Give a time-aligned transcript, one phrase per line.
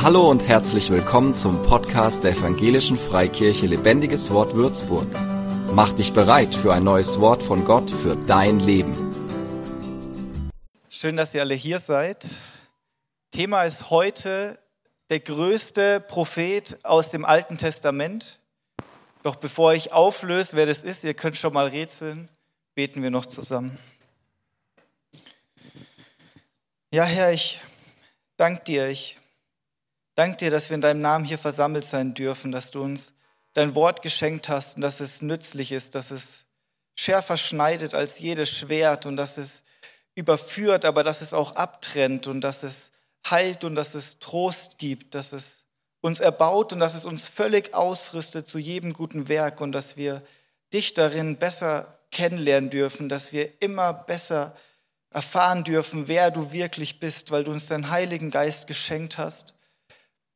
[0.00, 5.08] Hallo und herzlich willkommen zum Podcast der Evangelischen Freikirche Lebendiges Wort Würzburg.
[5.72, 8.94] Mach dich bereit für ein neues Wort von Gott für dein Leben.
[10.88, 12.28] Schön, dass ihr alle hier seid.
[13.32, 14.60] Thema ist heute
[15.10, 18.38] der größte Prophet aus dem Alten Testament.
[19.24, 22.28] Doch bevor ich auflöse, wer das ist, ihr könnt schon mal rätseln,
[22.76, 23.76] beten wir noch zusammen.
[26.92, 27.60] Ja, Herr, ich
[28.36, 28.88] danke dir.
[28.88, 29.18] Ich
[30.18, 33.12] danke dir, dass wir in deinem Namen hier versammelt sein dürfen, dass du uns
[33.52, 36.44] dein Wort geschenkt hast und dass es nützlich ist, dass es
[36.96, 39.62] schärfer schneidet als jedes Schwert und dass es
[40.16, 42.90] überführt, aber dass es auch abtrennt und dass es
[43.30, 45.64] heilt und dass es Trost gibt, dass es
[46.00, 50.22] uns erbaut und dass es uns völlig ausrüstet zu jedem guten Werk und dass wir
[50.72, 54.56] dich darin besser kennenlernen dürfen, dass wir immer besser
[55.10, 59.54] erfahren dürfen, wer du wirklich bist, weil du uns deinen Heiligen Geist geschenkt hast,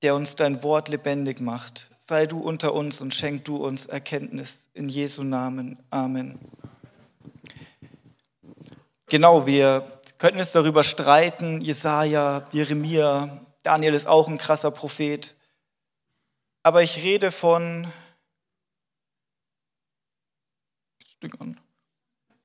[0.03, 1.89] der uns dein Wort lebendig macht.
[1.99, 4.69] Sei du unter uns und schenk du uns Erkenntnis.
[4.75, 5.79] In Jesu Namen.
[5.91, 6.39] Amen.
[9.07, 9.85] Genau, wir
[10.19, 11.61] könnten jetzt darüber streiten.
[11.61, 15.37] Jesaja, Jeremia, Daniel ist auch ein krasser Prophet.
[16.63, 17.93] Aber ich rede von.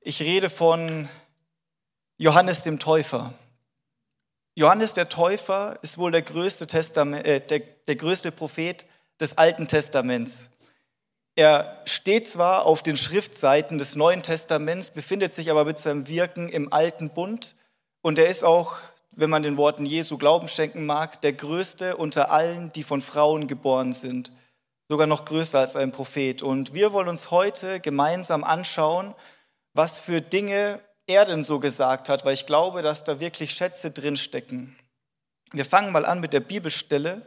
[0.00, 1.08] Ich rede von
[2.16, 3.34] Johannes dem Täufer.
[4.58, 8.86] Johannes der Täufer ist wohl der größte, Testament, äh, der, der größte Prophet
[9.20, 10.50] des Alten Testaments.
[11.36, 16.48] Er steht zwar auf den Schriftseiten des Neuen Testaments, befindet sich aber mit seinem Wirken
[16.48, 17.54] im Alten Bund
[18.02, 18.78] und er ist auch,
[19.12, 23.46] wenn man den Worten Jesu Glauben schenken mag, der größte unter allen, die von Frauen
[23.46, 24.32] geboren sind,
[24.88, 26.42] sogar noch größer als ein Prophet.
[26.42, 29.14] Und wir wollen uns heute gemeinsam anschauen,
[29.72, 33.90] was für Dinge er denn so gesagt hat, weil ich glaube, dass da wirklich Schätze
[33.90, 34.76] drinstecken.
[35.52, 37.22] Wir fangen mal an mit der Bibelstelle.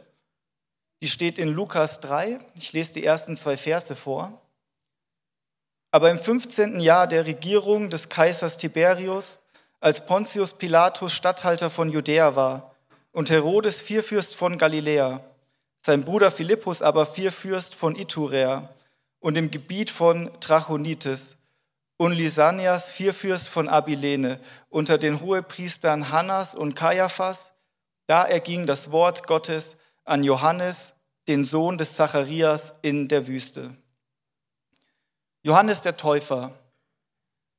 [1.02, 2.38] Die steht in Lukas 3.
[2.58, 4.40] Ich lese die ersten zwei Verse vor.
[5.90, 6.80] Aber im 15.
[6.80, 9.40] Jahr der Regierung des Kaisers Tiberius,
[9.80, 12.74] als Pontius Pilatus Statthalter von Judäa war
[13.10, 15.20] und Herodes Vierfürst von Galiläa,
[15.84, 18.72] sein Bruder Philippus aber Vierfürst von Iturea
[19.18, 21.36] und im Gebiet von Trachonitis,
[22.02, 24.40] und Lysanias, Vierfürst von Abilene,
[24.70, 27.52] unter den Hohepriestern Hannas und Kaiaphas.
[28.06, 30.94] Da erging das Wort Gottes an Johannes,
[31.28, 33.76] den Sohn des Zacharias, in der Wüste.
[35.44, 36.50] Johannes der Täufer,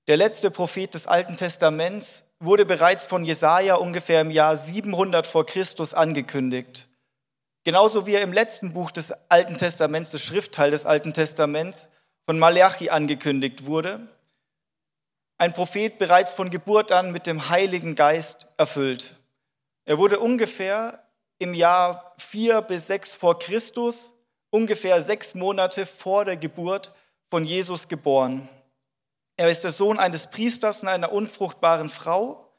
[0.09, 5.45] der letzte Prophet des Alten Testaments, wurde bereits von Jesaja ungefähr im Jahr 700 vor
[5.45, 6.89] Christus angekündigt.
[7.63, 11.87] Genauso wie er im letzten Buch des Alten Testaments, des Schriftteil des Alten Testaments,
[12.25, 14.09] von Malachi angekündigt wurde
[15.43, 19.19] ein Prophet bereits von Geburt an mit dem Heiligen Geist erfüllt.
[19.83, 21.03] Er wurde ungefähr
[21.37, 24.13] im Jahr 4 bis 6 vor Christus,
[24.51, 26.95] ungefähr sechs Monate vor der Geburt
[27.29, 28.47] von Jesus geboren.
[29.35, 32.49] Er ist der Sohn eines Priesters und einer unfruchtbaren Frau.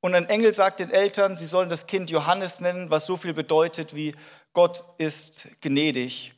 [0.00, 3.34] Und ein Engel sagt den Eltern, sie sollen das Kind Johannes nennen, was so viel
[3.34, 4.14] bedeutet wie
[4.52, 6.34] Gott ist gnädig.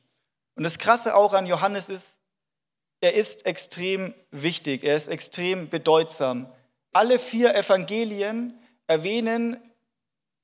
[0.55, 2.23] Und das Krasse auch an Johannes ist,
[3.05, 6.51] er ist extrem wichtig, er ist extrem bedeutsam.
[6.91, 9.61] Alle vier Evangelien erwähnen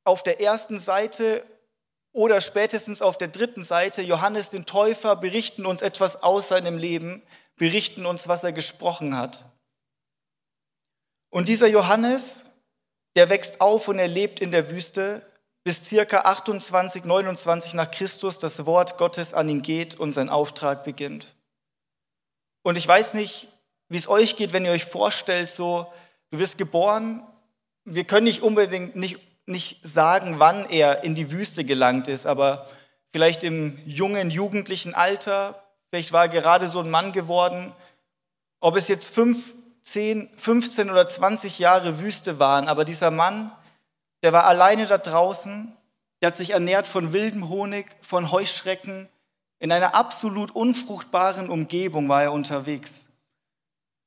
[0.04, 1.42] auf der ersten Seite
[2.12, 7.22] oder spätestens auf der dritten Seite Johannes den Täufer, berichten uns etwas aus seinem Leben,
[7.56, 9.46] berichten uns, was er gesprochen hat.
[11.30, 12.44] Und dieser Johannes,
[13.16, 15.26] der wächst auf und er lebt in der Wüste,
[15.64, 20.84] bis circa 28, 29 nach Christus das Wort Gottes an ihn geht und sein Auftrag
[20.84, 21.36] beginnt.
[22.62, 23.48] Und ich weiß nicht,
[23.88, 25.86] wie es euch geht, wenn ihr euch vorstellt, so,
[26.30, 27.22] du wirst geboren,
[27.84, 32.66] wir können nicht unbedingt nicht, nicht sagen, wann er in die Wüste gelangt ist, aber
[33.12, 37.72] vielleicht im jungen, jugendlichen Alter, vielleicht war er gerade so ein Mann geworden,
[38.60, 43.50] ob es jetzt fünf, zehn, 15 oder 20 Jahre Wüste waren, aber dieser Mann,
[44.22, 45.74] der war alleine da draußen,
[46.20, 49.08] der hat sich ernährt von wildem Honig, von Heuschrecken,
[49.60, 53.06] in einer absolut unfruchtbaren Umgebung war er unterwegs.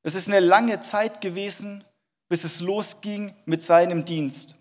[0.02, 1.86] Es ist eine lange Zeit gewesen,
[2.28, 4.56] bis es losging mit seinem Dienst.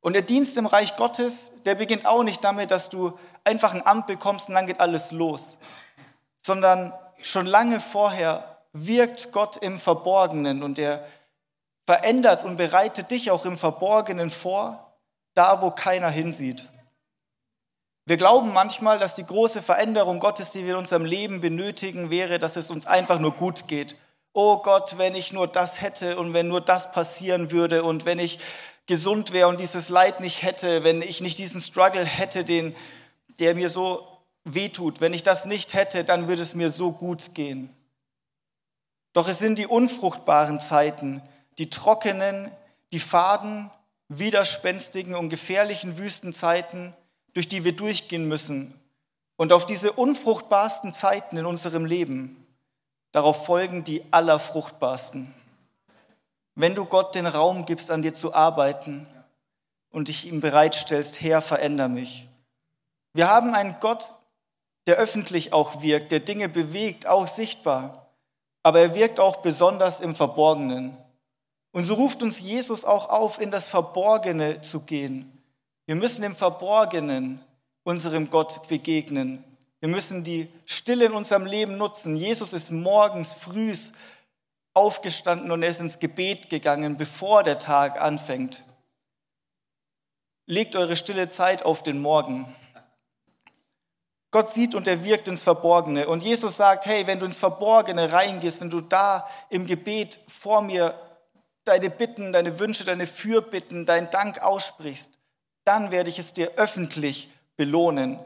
[0.00, 3.86] Und der Dienst im Reich Gottes, der beginnt auch nicht damit, dass du einfach ein
[3.86, 5.58] Amt bekommst und dann geht alles los,
[6.38, 11.06] sondern schon lange vorher wirkt Gott im Verborgenen und er
[11.84, 14.94] verändert und bereitet dich auch im Verborgenen vor,
[15.34, 16.68] da wo keiner hinsieht.
[18.08, 22.38] Wir glauben manchmal, dass die große Veränderung Gottes, die wir in unserem Leben benötigen, wäre,
[22.38, 23.96] dass es uns einfach nur gut geht.
[24.32, 28.18] Oh Gott, wenn ich nur das hätte und wenn nur das passieren würde und wenn
[28.18, 28.38] ich
[28.86, 32.74] gesund wäre und dieses Leid nicht hätte, wenn ich nicht diesen Struggle hätte, den,
[33.40, 34.08] der mir so
[34.44, 37.76] wehtut, wenn ich das nicht hätte, dann würde es mir so gut gehen.
[39.12, 41.20] Doch es sind die unfruchtbaren Zeiten,
[41.58, 42.50] die trockenen,
[42.90, 43.70] die faden,
[44.08, 46.94] widerspenstigen und gefährlichen Wüstenzeiten,
[47.34, 48.74] durch die wir durchgehen müssen.
[49.36, 52.44] Und auf diese unfruchtbarsten Zeiten in unserem Leben,
[53.12, 55.32] darauf folgen die allerfruchtbarsten.
[56.54, 59.06] Wenn du Gott den Raum gibst, an dir zu arbeiten
[59.90, 62.26] und dich ihm bereitstellst, Herr, veränder mich.
[63.12, 64.14] Wir haben einen Gott,
[64.88, 68.08] der öffentlich auch wirkt, der Dinge bewegt, auch sichtbar,
[68.62, 70.96] aber er wirkt auch besonders im Verborgenen.
[71.70, 75.37] Und so ruft uns Jesus auch auf, in das Verborgene zu gehen.
[75.88, 77.42] Wir müssen im Verborgenen
[77.82, 79.42] unserem Gott begegnen.
[79.80, 82.14] Wir müssen die Stille in unserem Leben nutzen.
[82.14, 83.94] Jesus ist morgens frühs
[84.74, 88.64] aufgestanden und er ist ins Gebet gegangen, bevor der Tag anfängt.
[90.44, 92.54] Legt eure stille Zeit auf den Morgen.
[94.30, 96.06] Gott sieht und er wirkt ins Verborgene.
[96.06, 100.60] Und Jesus sagt, hey, wenn du ins Verborgene reingehst, wenn du da im Gebet vor
[100.60, 101.00] mir
[101.64, 105.17] deine Bitten, deine Wünsche, deine Fürbitten, deinen Dank aussprichst,
[105.68, 108.18] dann werde ich es dir öffentlich belohnen.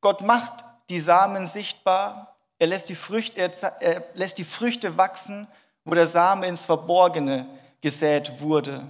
[0.00, 5.46] Gott macht die Samen sichtbar, er lässt die Früchte, er lässt die Früchte wachsen
[5.84, 7.46] wo der Same ins Verborgene
[7.80, 8.86] gesät wurde.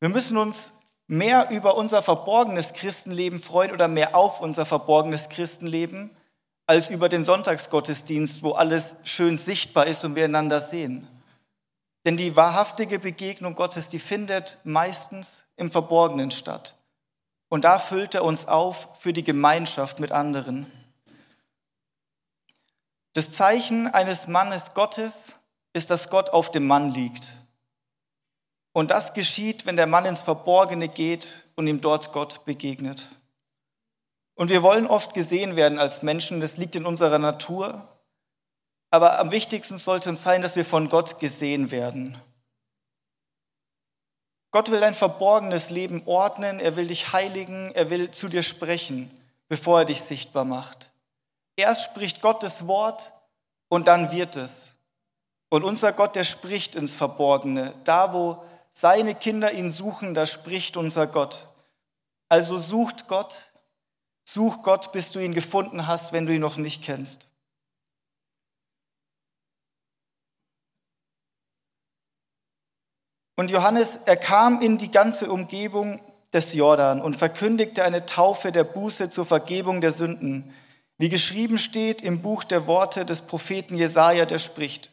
[0.00, 0.72] Wir müssen uns
[1.06, 6.10] mehr über unser verborgenes Christenleben freuen oder mehr auf unser verborgenes Christenleben
[6.66, 11.08] als über den Sonntagsgottesdienst, wo alles schön sichtbar ist und wir einander sehen.
[12.04, 16.76] Denn die wahrhaftige Begegnung Gottes, die findet meistens im Verborgenen statt.
[17.48, 20.70] Und da füllt er uns auf für die Gemeinschaft mit anderen.
[23.14, 25.36] Das Zeichen eines Mannes Gottes
[25.72, 27.32] ist, dass Gott auf dem Mann liegt.
[28.72, 33.08] Und das geschieht, wenn der Mann ins Verborgene geht und ihm dort Gott begegnet.
[34.34, 37.86] Und wir wollen oft gesehen werden als Menschen, das liegt in unserer Natur.
[38.90, 42.20] Aber am wichtigsten sollte uns sein, dass wir von Gott gesehen werden.
[44.52, 49.10] Gott will dein verborgenes Leben ordnen, er will dich heiligen, er will zu dir sprechen,
[49.48, 50.90] bevor er dich sichtbar macht.
[51.56, 53.12] Erst spricht Gott das Wort
[53.68, 54.74] und dann wird es.
[55.48, 57.74] Und unser Gott, der spricht ins Verborgene.
[57.84, 61.48] Da, wo seine Kinder ihn suchen, da spricht unser Gott.
[62.28, 63.46] Also sucht Gott,
[64.24, 67.28] such Gott, bis du ihn gefunden hast, wenn du ihn noch nicht kennst.
[73.34, 76.00] Und Johannes, er kam in die ganze Umgebung
[76.32, 80.52] des Jordan und verkündigte eine Taufe der Buße zur Vergebung der Sünden.
[80.98, 84.90] Wie geschrieben steht im Buch der Worte des Propheten Jesaja, der spricht: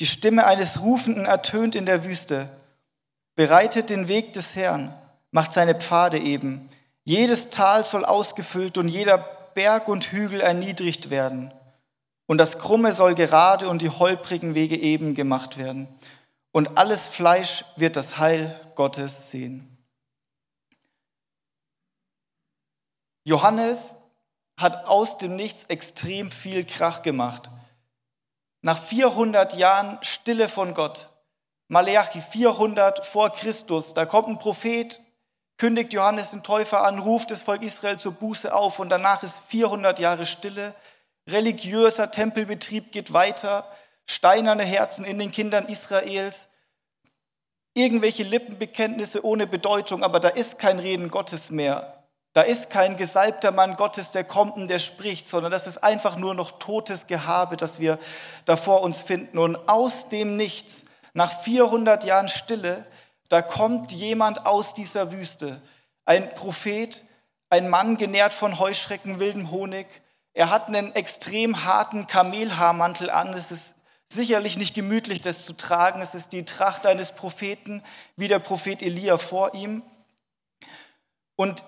[0.00, 2.48] Die Stimme eines Rufenden ertönt in der Wüste.
[3.34, 4.92] Bereitet den Weg des Herrn,
[5.30, 6.66] macht seine Pfade eben.
[7.04, 9.18] Jedes Tal soll ausgefüllt und jeder
[9.54, 11.52] Berg und Hügel erniedrigt werden.
[12.26, 15.88] Und das Krumme soll gerade und die holprigen Wege eben gemacht werden.
[16.52, 19.78] Und alles Fleisch wird das Heil Gottes sehen.
[23.24, 23.96] Johannes
[24.58, 27.50] hat aus dem Nichts extrem viel Krach gemacht.
[28.62, 31.10] Nach 400 Jahren Stille von Gott,
[31.68, 35.00] Maleachi 400 vor Christus, da kommt ein Prophet,
[35.58, 39.40] kündigt Johannes den Täufer an, ruft das Volk Israel zur Buße auf und danach ist
[39.48, 40.74] 400 Jahre Stille.
[41.28, 43.70] Religiöser Tempelbetrieb geht weiter,
[44.08, 46.48] steinerne Herzen in den Kindern Israels,
[47.74, 51.94] irgendwelche Lippenbekenntnisse ohne Bedeutung, aber da ist kein Reden Gottes mehr.
[52.32, 56.16] Da ist kein gesalbter Mann Gottes, der kommt und der spricht, sondern das ist einfach
[56.16, 57.98] nur noch totes Gehabe, das wir
[58.44, 59.38] da vor uns finden.
[59.38, 60.84] Und aus dem Nichts,
[61.14, 62.84] nach 400 Jahren Stille,
[63.28, 65.60] da kommt jemand aus dieser Wüste.
[66.04, 67.04] Ein Prophet,
[67.50, 69.86] ein Mann genährt von Heuschrecken, wildem Honig.
[70.32, 73.32] Er hat einen extrem harten Kamelhaarmantel an.
[73.32, 73.74] Es ist
[74.08, 76.00] sicherlich nicht gemütlich, das zu tragen.
[76.00, 77.82] Es ist die Tracht eines Propheten,
[78.16, 79.82] wie der Prophet Elia vor ihm.
[81.36, 81.64] Und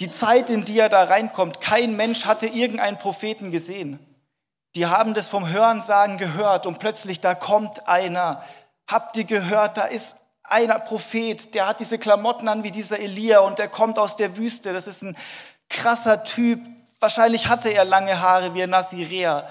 [0.00, 3.98] die Zeit, in die er da reinkommt, kein Mensch hatte irgendeinen Propheten gesehen.
[4.74, 8.44] Die haben das vom Hörensagen gehört und plötzlich da kommt einer.
[8.90, 13.40] Habt ihr gehört, da ist einer Prophet, der hat diese Klamotten an wie dieser Elia
[13.40, 14.72] und der kommt aus der Wüste.
[14.72, 15.16] Das ist ein
[15.70, 16.60] krasser Typ.
[16.98, 19.48] Wahrscheinlich hatte er lange Haare wie ein Nazirea.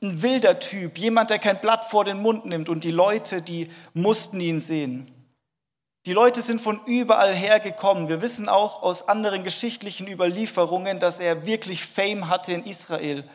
[0.00, 3.70] Ein wilder Typ, jemand, der kein Blatt vor den Mund nimmt und die Leute, die
[3.94, 5.10] mussten ihn sehen.
[6.06, 8.08] Die Leute sind von überall her gekommen.
[8.08, 13.28] Wir wissen auch aus anderen geschichtlichen Überlieferungen, dass er wirklich Fame hatte in Israel.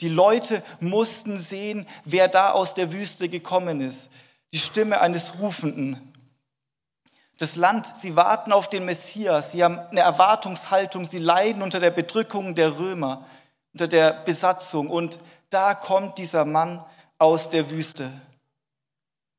[0.00, 4.10] Die Leute mussten sehen, wer da aus der Wüste gekommen ist.
[4.52, 6.12] Die Stimme eines Rufenden.
[7.38, 11.90] Das Land, sie warten auf den Messias, sie haben eine Erwartungshaltung, sie leiden unter der
[11.90, 13.26] Bedrückung der Römer,
[13.72, 14.90] unter der Besatzung.
[14.90, 15.18] Und
[15.52, 16.84] da kommt dieser Mann
[17.18, 18.10] aus der Wüste.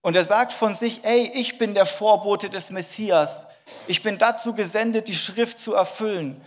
[0.02, 3.46] Und er sagt von sich, ey, ich bin der Vorbote des Messias.
[3.88, 6.42] Ich bin dazu gesendet, die Schrift zu erfüllen,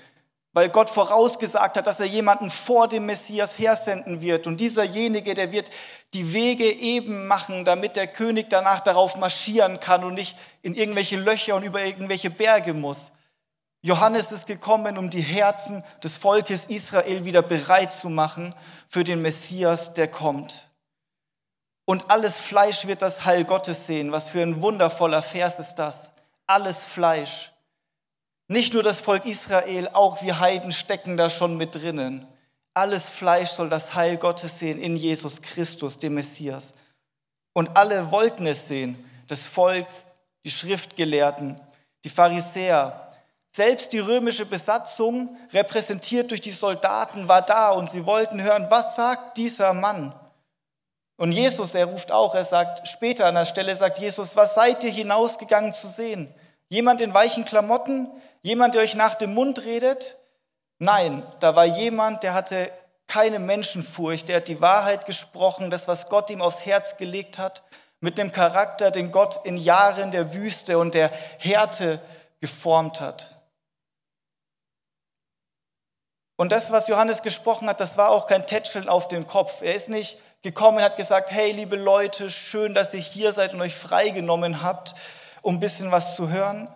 [0.53, 4.47] weil Gott vorausgesagt hat, dass er jemanden vor dem Messias hersenden wird.
[4.47, 5.71] Und dieserjenige, der wird
[6.13, 11.17] die Wege eben machen, damit der König danach darauf marschieren kann und nicht in irgendwelche
[11.17, 13.11] Löcher und über irgendwelche Berge muss.
[13.87, 18.53] Johannes ist gekommen, um die Herzen des Volkes Israel wieder bereit zu machen
[18.89, 20.67] für den Messias, der kommt.
[21.85, 24.11] Und alles Fleisch wird das Heil Gottes sehen.
[24.11, 26.11] Was für ein wundervoller Vers ist das.
[26.49, 27.53] Alles Fleisch.
[28.49, 32.27] Nicht nur das Volk Israel, auch wir Heiden stecken da schon mit drinnen.
[32.75, 36.73] Alles Fleisch soll das Heil Gottes sehen in Jesus Christus, dem Messias.
[37.53, 38.99] Und alle wollten es sehen.
[39.29, 39.87] Das Volk,
[40.45, 41.61] die Schriftgelehrten,
[42.05, 43.06] die Pharisäer.
[43.57, 48.97] Selbst die römische Besatzung, repräsentiert durch die Soldaten, war da und sie wollten hören, was
[48.97, 50.13] sagt dieser Mann?
[51.17, 54.85] Und Jesus, er ruft auch, er sagt später an der Stelle, sagt Jesus, was seid
[54.85, 56.35] ihr hinausgegangen zu sehen?
[56.69, 58.11] Jemand in weichen Klamotten?
[58.43, 60.17] Jemand, der euch nach dem Mund redet?
[60.79, 62.71] Nein, da war jemand, der hatte
[63.07, 67.63] keine Menschenfurcht, der hat die Wahrheit gesprochen, das, was Gott ihm aufs Herz gelegt hat,
[68.01, 72.03] mit dem Charakter, den Gott in Jahren der Wüste und der Härte
[72.43, 73.36] geformt hat.
[76.37, 79.63] Und das, was Johannes gesprochen hat, das war auch kein Tätscheln auf den Kopf.
[79.63, 83.55] Er ist nicht gekommen und hat gesagt, hey liebe Leute, schön, dass ihr hier seid
[83.55, 84.95] und euch freigenommen habt,
[85.43, 86.69] um ein bisschen was zu hören,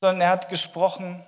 [0.00, 1.22] sondern er hat gesprochen.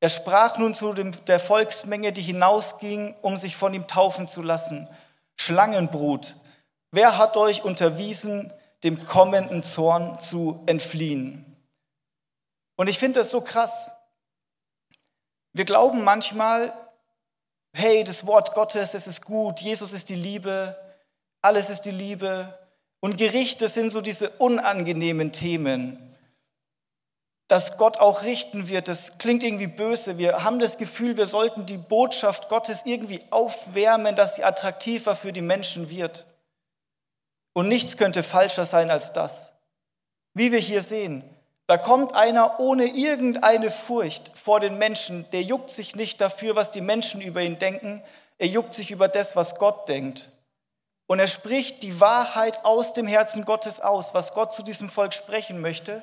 [0.00, 4.88] Er sprach nun zu der Volksmenge, die hinausging, um sich von ihm taufen zu lassen.
[5.36, 6.34] Schlangenbrut,
[6.90, 11.44] wer hat euch unterwiesen, dem kommenden Zorn zu entfliehen?
[12.76, 13.92] Und ich finde das so krass.
[15.52, 16.72] Wir glauben manchmal,
[17.74, 20.76] hey, das Wort Gottes, es ist gut, Jesus ist die Liebe,
[21.42, 22.58] alles ist die Liebe.
[23.00, 26.16] Und Gerichte sind so diese unangenehmen Themen.
[27.48, 30.16] Dass Gott auch richten wird, das klingt irgendwie böse.
[30.16, 35.32] Wir haben das Gefühl, wir sollten die Botschaft Gottes irgendwie aufwärmen, dass sie attraktiver für
[35.32, 36.26] die Menschen wird.
[37.52, 39.52] Und nichts könnte falscher sein als das.
[40.32, 41.22] Wie wir hier sehen,
[41.72, 46.70] da kommt einer ohne irgendeine Furcht vor den Menschen, der juckt sich nicht dafür, was
[46.70, 48.02] die Menschen über ihn denken,
[48.36, 50.32] er juckt sich über das, was Gott denkt.
[51.06, 55.14] Und er spricht die Wahrheit aus dem Herzen Gottes aus, was Gott zu diesem Volk
[55.14, 56.02] sprechen möchte.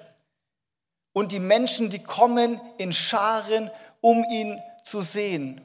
[1.13, 3.69] Und die Menschen, die kommen in Scharen,
[4.01, 5.63] um ihn zu sehen,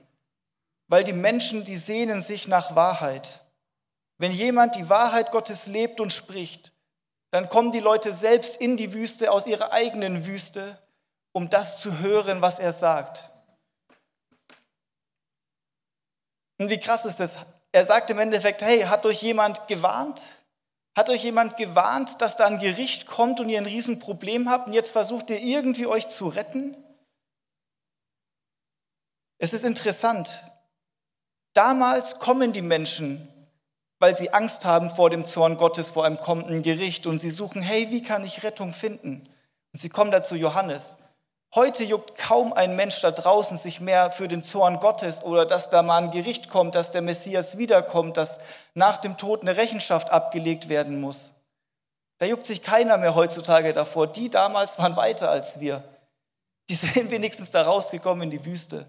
[0.87, 3.40] weil die Menschen, die sehnen sich nach Wahrheit.
[4.18, 6.74] Wenn jemand die Wahrheit Gottes lebt und spricht,
[7.34, 10.80] dann kommen die Leute selbst in die Wüste, aus ihrer eigenen Wüste,
[11.32, 13.28] um das zu hören, was er sagt.
[16.60, 17.36] Und wie krass ist das?
[17.72, 20.22] Er sagt im Endeffekt, hey, hat euch jemand gewarnt?
[20.96, 24.72] Hat euch jemand gewarnt, dass da ein Gericht kommt und ihr ein Riesenproblem habt und
[24.72, 26.76] jetzt versucht ihr irgendwie euch zu retten?
[29.38, 30.44] Es ist interessant.
[31.52, 33.28] Damals kommen die Menschen
[34.04, 37.62] weil sie Angst haben vor dem Zorn Gottes, vor einem kommenden Gericht und sie suchen,
[37.62, 39.26] hey, wie kann ich Rettung finden?
[39.73, 40.96] Und sie kommen dazu Johannes.
[41.54, 45.70] Heute juckt kaum ein Mensch da draußen sich mehr für den Zorn Gottes oder dass
[45.70, 48.40] da mal ein Gericht kommt, dass der Messias wiederkommt, dass
[48.75, 51.30] nach dem Tod eine Rechenschaft abgelegt werden muss.
[52.18, 54.06] Da juckt sich keiner mehr heutzutage davor.
[54.06, 55.82] Die damals waren weiter als wir.
[56.68, 58.84] Die sind wenigstens da rausgekommen in die Wüste.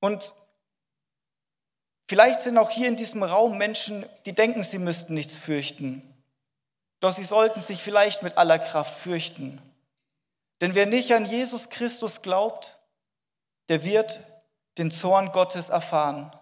[0.00, 0.34] Und
[2.08, 6.02] Vielleicht sind auch hier in diesem Raum Menschen, die denken, sie müssten nichts fürchten.
[7.00, 9.60] Doch sie sollten sich vielleicht mit aller Kraft fürchten.
[10.60, 12.78] Denn wer nicht an Jesus Christus glaubt,
[13.68, 14.20] der wird
[14.78, 16.32] den Zorn Gottes erfahren.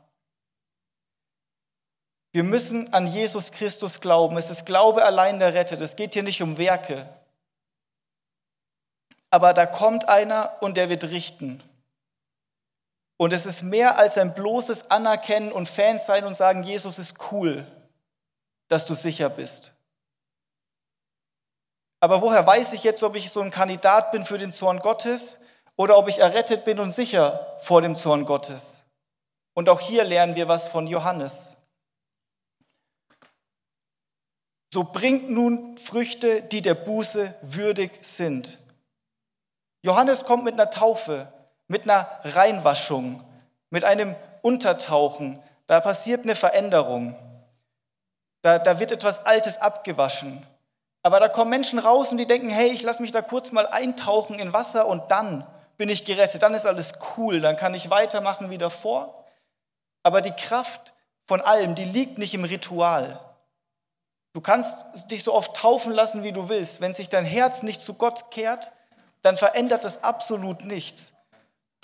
[2.33, 4.37] Wir müssen an Jesus Christus glauben.
[4.37, 5.80] Es ist Glaube allein der rettet.
[5.80, 7.09] Es geht hier nicht um Werke.
[9.30, 11.62] Aber da kommt einer und der wird richten.
[13.16, 17.33] Und es ist mehr als ein bloßes Anerkennen und Fans sein und sagen, Jesus ist
[17.33, 17.64] cool,
[18.68, 19.73] dass du sicher bist.
[22.00, 25.38] Aber woher weiß ich jetzt, ob ich so ein Kandidat bin für den Zorn Gottes
[25.76, 28.85] oder ob ich errettet bin und sicher vor dem Zorn Gottes?
[29.54, 31.56] Und auch hier lernen wir was von Johannes.
[34.73, 38.59] So bringt nun Früchte, die der Buße würdig sind.
[39.85, 41.28] Johannes kommt mit einer Taufe,
[41.68, 43.23] mit einer Reinwaschung,
[43.71, 45.42] mit einem Untertauchen.
[45.66, 47.16] Da passiert eine Veränderung.
[48.42, 50.47] Da, da wird etwas Altes abgewaschen.
[51.02, 53.66] Aber da kommen Menschen raus und die denken, hey, ich lasse mich da kurz mal
[53.66, 57.90] eintauchen in Wasser und dann bin ich gerettet, dann ist alles cool, dann kann ich
[57.90, 59.25] weitermachen wie davor.
[60.02, 60.94] Aber die Kraft
[61.26, 63.18] von allem, die liegt nicht im Ritual.
[64.35, 66.80] Du kannst dich so oft taufen lassen, wie du willst.
[66.80, 68.73] Wenn sich dein Herz nicht zu Gott kehrt,
[69.23, 71.14] dann verändert das absolut nichts.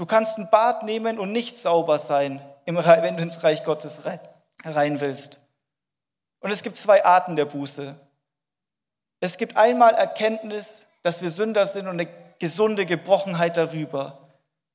[0.00, 4.00] Du kannst ein Bad nehmen und nicht sauber sein, wenn du ins Reich Gottes
[4.64, 5.40] rein willst.
[6.38, 7.94] Und es gibt zwei Arten der Buße.
[9.20, 14.30] Es gibt einmal Erkenntnis, dass wir Sünder sind und eine gesunde Gebrochenheit darüber.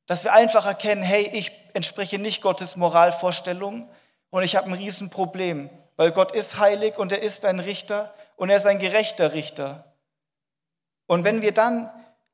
[0.06, 3.90] Dass wir einfach erkennen, hey, ich entspreche nicht Gottes Moralvorstellung
[4.30, 8.52] und ich habe ein Riesenproblem, weil Gott ist heilig und er ist ein Richter und
[8.52, 9.92] er ist ein gerechter Richter.
[11.08, 11.90] Und wenn wir dann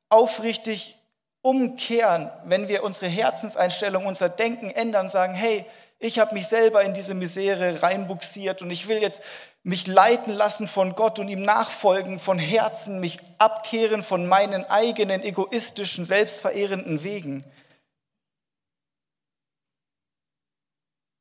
[0.09, 1.00] aufrichtig
[1.41, 5.65] umkehren, wenn wir unsere Herzenseinstellung, unser Denken ändern, sagen, hey,
[5.99, 9.21] ich habe mich selber in diese Misere reinbuxiert und ich will jetzt
[9.63, 15.21] mich leiten lassen von Gott und ihm nachfolgen von Herzen, mich abkehren von meinen eigenen
[15.21, 17.43] egoistischen, selbstverehrenden Wegen.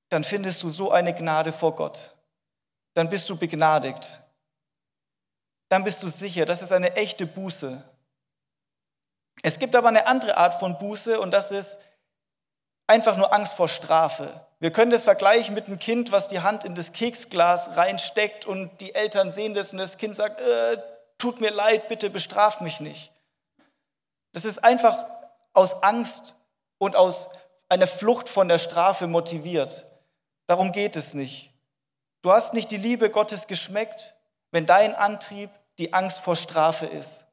[0.08, 2.16] Dann findest du so eine Gnade vor Gott.
[2.94, 4.20] Dann bist du begnadigt.
[5.68, 7.84] Dann bist du sicher, das ist eine echte Buße.
[9.42, 11.78] Es gibt aber eine andere Art von Buße und das ist
[12.86, 14.28] einfach nur Angst vor Strafe.
[14.58, 18.80] Wir können das vergleichen mit einem Kind, was die Hand in das Keksglas reinsteckt und
[18.80, 20.76] die Eltern sehen das und das Kind sagt, äh,
[21.16, 23.12] tut mir leid, bitte bestraf mich nicht.
[24.32, 25.06] Das ist einfach
[25.52, 26.36] aus Angst
[26.78, 27.28] und aus
[27.68, 29.86] einer Flucht von der Strafe motiviert.
[30.46, 31.52] Darum geht es nicht.
[32.22, 34.14] Du hast nicht die Liebe Gottes geschmeckt,
[34.50, 37.24] wenn dein Antrieb die Angst vor Strafe ist.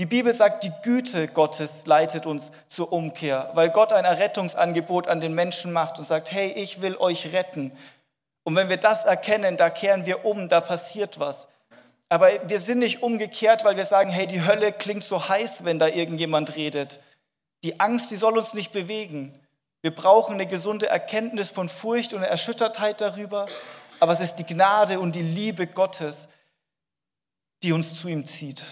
[0.00, 5.20] Die Bibel sagt, die Güte Gottes leitet uns zur Umkehr, weil Gott ein Errettungsangebot an
[5.20, 7.70] den Menschen macht und sagt, hey, ich will euch retten.
[8.42, 11.48] Und wenn wir das erkennen, da kehren wir um, da passiert was.
[12.08, 15.78] Aber wir sind nicht umgekehrt, weil wir sagen, hey, die Hölle klingt so heiß, wenn
[15.78, 17.00] da irgendjemand redet.
[17.62, 19.38] Die Angst, die soll uns nicht bewegen.
[19.82, 23.48] Wir brauchen eine gesunde Erkenntnis von Furcht und Erschüttertheit darüber.
[24.00, 26.30] Aber es ist die Gnade und die Liebe Gottes,
[27.62, 28.62] die uns zu ihm zieht.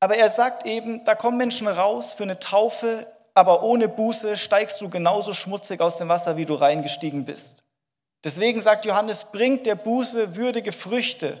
[0.00, 4.80] Aber er sagt eben, da kommen Menschen raus für eine Taufe, aber ohne Buße steigst
[4.80, 7.56] du genauso schmutzig aus dem Wasser, wie du reingestiegen bist.
[8.24, 11.40] Deswegen sagt Johannes, bringt der Buße würdige Früchte.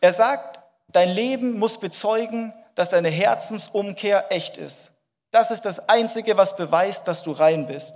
[0.00, 4.92] Er sagt, dein Leben muss bezeugen, dass deine Herzensumkehr echt ist.
[5.30, 7.94] Das ist das Einzige, was beweist, dass du rein bist.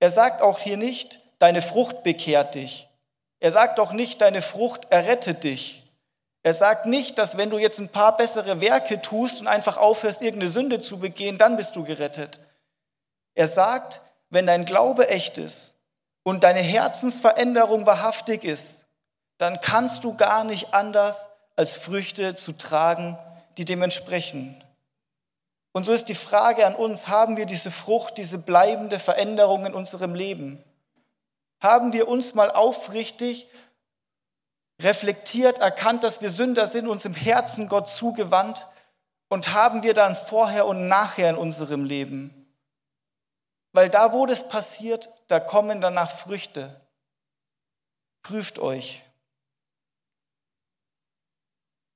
[0.00, 2.88] Er sagt auch hier nicht, deine Frucht bekehrt dich.
[3.40, 5.87] Er sagt auch nicht, deine Frucht errettet dich.
[6.42, 10.22] Er sagt nicht, dass wenn du jetzt ein paar bessere Werke tust und einfach aufhörst,
[10.22, 12.40] irgendeine Sünde zu begehen, dann bist du gerettet.
[13.34, 15.74] Er sagt, wenn dein Glaube echt ist
[16.22, 18.84] und deine Herzensveränderung wahrhaftig ist,
[19.36, 23.18] dann kannst du gar nicht anders, als Früchte zu tragen,
[23.56, 24.62] die dem entsprechen.
[25.72, 29.74] Und so ist die Frage an uns, haben wir diese Frucht, diese bleibende Veränderung in
[29.74, 30.62] unserem Leben?
[31.60, 33.48] Haben wir uns mal aufrichtig
[34.82, 38.66] reflektiert, erkannt, dass wir Sünder sind, uns im Herzen Gott zugewandt
[39.28, 42.34] und haben wir dann vorher und nachher in unserem Leben.
[43.72, 46.80] Weil da, wo das passiert, da kommen danach Früchte.
[48.22, 49.04] Prüft euch.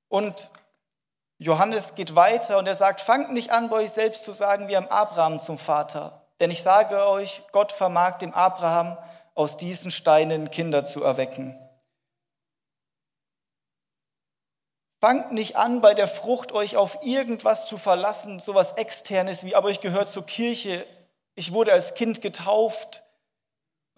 [0.07, 0.51] Und
[1.39, 4.77] Johannes geht weiter und er sagt, fangt nicht an, bei euch selbst zu sagen, wir
[4.77, 6.21] haben Abraham zum Vater.
[6.39, 8.97] Denn ich sage euch, Gott vermag dem Abraham
[9.33, 11.57] aus diesen Steinen Kinder zu erwecken.
[15.03, 19.69] Fangt nicht an, bei der Frucht euch auf irgendwas zu verlassen, sowas externes wie, aber
[19.69, 20.87] ich gehöre zur Kirche,
[21.35, 23.03] ich wurde als Kind getauft,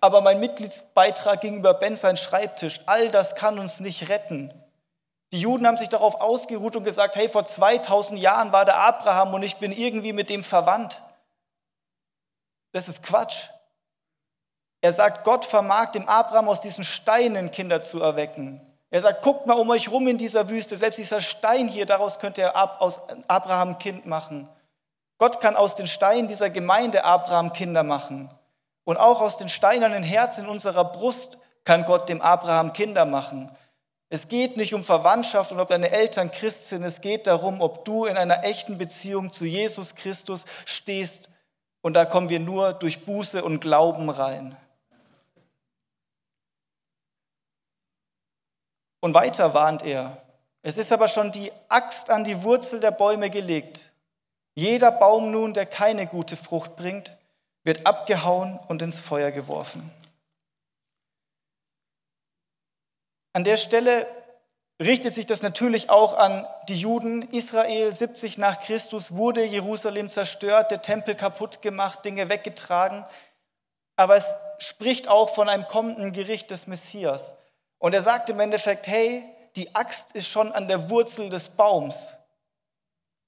[0.01, 2.81] aber mein Mitgliedsbeitrag ging über Ben sein Schreibtisch.
[2.87, 4.51] All das kann uns nicht retten.
[5.31, 9.35] Die Juden haben sich darauf ausgeruht und gesagt, hey, vor 2000 Jahren war der Abraham
[9.35, 11.03] und ich bin irgendwie mit dem verwandt.
[12.71, 13.49] Das ist Quatsch.
[14.81, 18.64] Er sagt, Gott vermag dem Abraham aus diesen Steinen Kinder zu erwecken.
[18.95, 22.17] Er sagt, guckt mal um euch rum in dieser Wüste, selbst dieser Stein hier, daraus
[22.17, 24.47] könnte er aus Abraham Kind machen.
[25.17, 28.29] Gott kann aus den Steinen dieser Gemeinde Abraham Kinder machen.
[28.86, 33.51] Und auch aus den steinernen Herzen in unserer Brust kann Gott dem Abraham Kinder machen.
[34.08, 37.84] Es geht nicht um Verwandtschaft und ob deine Eltern Christ sind, es geht darum, ob
[37.84, 41.27] du in einer echten Beziehung zu Jesus Christus stehst.
[41.81, 44.55] Und da kommen wir nur durch Buße und Glauben rein.
[49.05, 50.17] Und weiter warnt er.
[50.63, 53.91] Es ist aber schon die Axt an die Wurzel der Bäume gelegt.
[54.55, 57.13] Jeder Baum nun, der keine gute Frucht bringt,
[57.63, 59.93] wird abgehauen und ins Feuer geworfen.
[63.33, 64.07] An der Stelle
[64.81, 67.21] richtet sich das natürlich auch an die Juden.
[67.29, 73.05] Israel 70 nach Christus wurde Jerusalem zerstört, der Tempel kaputt gemacht, Dinge weggetragen.
[73.97, 77.35] Aber es spricht auch von einem kommenden Gericht des Messias.
[77.79, 79.23] Und er sagt im Endeffekt, hey,
[79.55, 82.13] die Axt ist schon an der Wurzel des Baums.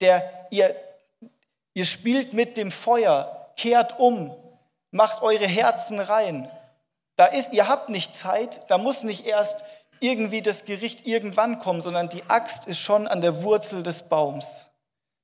[0.02, 0.76] Der, ihr,
[1.74, 4.36] ihr spielt mit dem Feuer, kehrt um,
[4.92, 6.52] macht eure Herzen rein.
[7.16, 9.64] Da ist, ihr habt nicht Zeit, da muss nicht erst
[10.00, 14.68] irgendwie das Gericht irgendwann kommen, sondern die Axt ist schon an der Wurzel des Baums.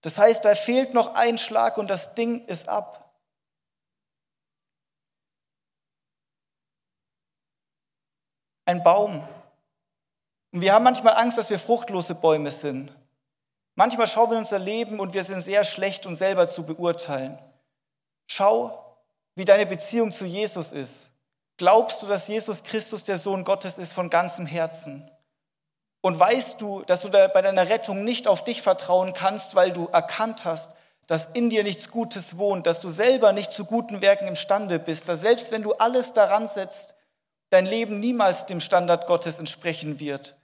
[0.02, 3.03] Das heißt, da fehlt noch ein Schlag und das Ding ist ab.
[8.66, 9.28] Ein Baum.
[10.52, 12.92] Und wir haben manchmal Angst, dass wir fruchtlose Bäume sind.
[13.76, 17.40] Manchmal schauen wir unser Leben und wir sind sehr schlecht, uns selber zu beurteilen.
[18.28, 18.98] Schau,
[19.36, 21.10] wie deine Beziehung zu Jesus ist.
[21.58, 25.10] Glaubst du, dass Jesus Christus der Sohn Gottes ist von ganzem Herzen?
[26.02, 29.88] Und weißt du, dass du bei deiner Rettung nicht auf dich vertrauen kannst, weil du
[29.88, 30.72] erkannt hast,
[31.08, 35.10] dass in dir nichts Gutes wohnt, dass du selber nicht zu guten Werken imstande bist,
[35.10, 36.96] dass selbst wenn du alles daran setzt,
[37.54, 40.36] dein Leben niemals dem Standard Gottes entsprechen wird.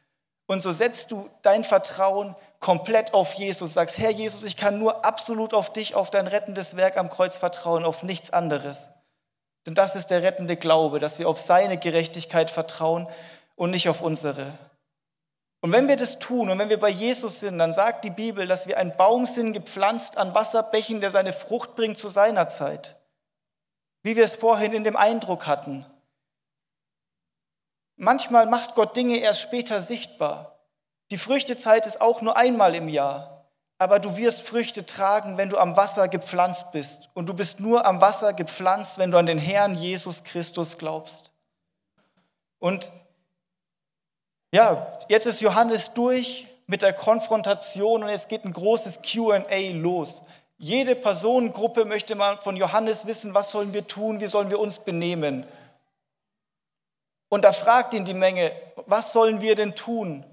[0.45, 5.05] Und so setzt du dein Vertrauen komplett auf Jesus, sagst, Herr Jesus, ich kann nur
[5.05, 8.89] absolut auf dich, auf dein rettendes Werk am Kreuz vertrauen, auf nichts anderes.
[9.65, 13.07] Denn das ist der rettende Glaube, dass wir auf seine Gerechtigkeit vertrauen
[13.55, 14.53] und nicht auf unsere.
[15.61, 18.47] Und wenn wir das tun und wenn wir bei Jesus sind, dann sagt die Bibel,
[18.47, 22.99] dass wir ein Baum sind, gepflanzt an Wasserbächen, der seine Frucht bringt zu seiner Zeit.
[24.03, 25.85] Wie wir es vorhin in dem Eindruck hatten.
[27.99, 30.59] Manchmal macht Gott Dinge erst später sichtbar.
[31.11, 33.39] Die Früchtezeit ist auch nur einmal im Jahr
[33.79, 37.09] aber du wirst Früchte tragen, wenn du am Wasser gepflanzt bist.
[37.13, 41.31] Und du bist nur am Wasser gepflanzt, wenn du an den Herrn Jesus Christus glaubst.
[42.59, 42.91] Und
[44.51, 50.23] ja, jetzt ist Johannes durch mit der Konfrontation und jetzt geht ein großes QA los.
[50.57, 54.79] Jede Personengruppe möchte mal von Johannes wissen, was sollen wir tun, wie sollen wir uns
[54.79, 55.47] benehmen.
[57.29, 58.51] Und da fragt ihn die Menge,
[58.87, 60.25] was sollen wir denn tun?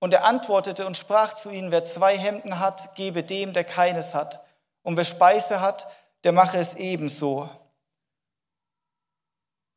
[0.00, 4.14] Und er antwortete und sprach zu ihnen, wer zwei Hemden hat, gebe dem, der keines
[4.14, 4.44] hat.
[4.82, 5.86] Und wer Speise hat,
[6.24, 7.48] der mache es ebenso.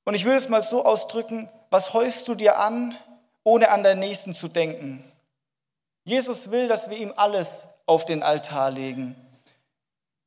[0.04, 2.96] Und ich würde es mal so ausdrücken, was häufst du dir an,
[3.44, 5.04] ohne an deinen Nächsten zu denken?
[6.04, 9.16] Jesus will, dass wir ihm alles auf den Altar legen.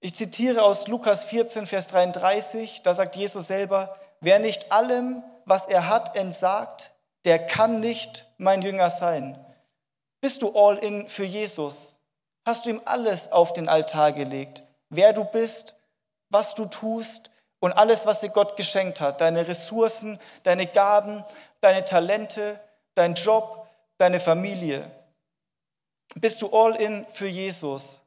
[0.00, 5.66] Ich zitiere aus Lukas 14, Vers 33, da sagt Jesus selber, wer nicht allem, was
[5.66, 6.92] er hat, entsagt,
[7.24, 9.42] der kann nicht mein Jünger sein.
[10.20, 11.98] Bist du all in für Jesus?
[12.44, 14.62] Hast du ihm alles auf den Altar gelegt?
[14.88, 15.74] Wer du bist,
[16.30, 17.30] was du tust
[17.60, 21.24] und alles, was dir Gott geschenkt hat, deine Ressourcen, deine Gaben,
[21.60, 22.58] deine Talente,
[22.94, 24.90] dein Job, deine Familie.
[26.14, 28.00] Bist du all in für Jesus?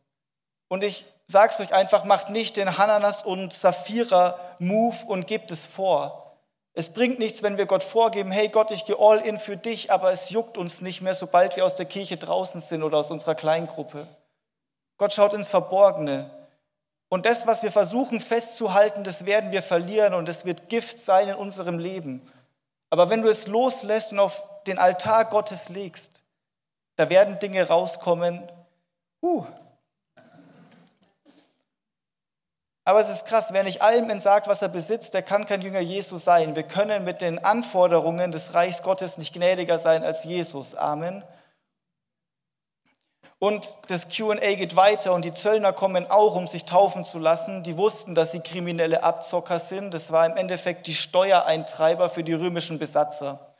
[0.67, 5.51] Und ich sage es euch einfach, macht nicht den Hananas und Sapphira Move und gebt
[5.51, 6.30] es vor.
[6.73, 9.91] Es bringt nichts, wenn wir Gott vorgeben, hey Gott, ich gehe all in für dich,
[9.91, 13.11] aber es juckt uns nicht mehr, sobald wir aus der Kirche draußen sind oder aus
[13.11, 14.07] unserer Kleingruppe.
[14.97, 16.29] Gott schaut ins Verborgene.
[17.09, 21.27] Und das, was wir versuchen festzuhalten, das werden wir verlieren und es wird Gift sein
[21.27, 22.21] in unserem Leben.
[22.89, 26.23] Aber wenn du es loslässt und auf den Altar Gottes legst,
[26.95, 28.49] da werden Dinge rauskommen.
[29.21, 29.45] Uh,
[32.83, 35.79] Aber es ist krass, wer nicht allem entsagt, was er besitzt, der kann kein Jünger
[35.79, 36.55] Jesus sein.
[36.55, 40.75] Wir können mit den Anforderungen des Reichs Gottes nicht gnädiger sein als Jesus.
[40.75, 41.23] Amen.
[43.37, 47.63] Und das QA geht weiter und die Zöllner kommen auch, um sich taufen zu lassen.
[47.63, 49.95] Die wussten, dass sie kriminelle Abzocker sind.
[49.95, 53.55] Das war im Endeffekt die Steuereintreiber für die römischen Besatzer.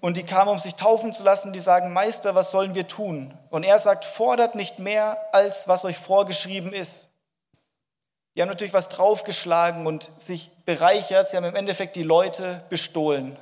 [0.00, 1.52] Und die kamen, um sich taufen zu lassen.
[1.52, 3.36] Die sagen, Meister, was sollen wir tun?
[3.50, 7.08] Und er sagt, fordert nicht mehr, als was euch vorgeschrieben ist.
[8.38, 11.26] Die haben natürlich was draufgeschlagen und sich bereichert.
[11.26, 13.36] Sie haben im Endeffekt die Leute bestohlen.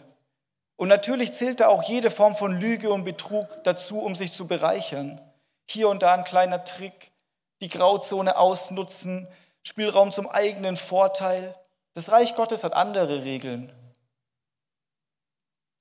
[0.76, 4.46] Und natürlich zählt da auch jede Form von Lüge und Betrug dazu, um sich zu
[4.46, 5.20] bereichern.
[5.68, 7.12] Hier und da ein kleiner Trick,
[7.60, 9.28] die Grauzone ausnutzen,
[9.62, 11.54] Spielraum zum eigenen Vorteil.
[11.92, 13.70] Das Reich Gottes hat andere Regeln.